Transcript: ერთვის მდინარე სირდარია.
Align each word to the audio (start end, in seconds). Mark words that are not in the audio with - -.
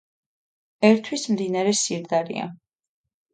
ერთვის 0.89 1.25
მდინარე 1.33 1.75
სირდარია. 1.81 2.49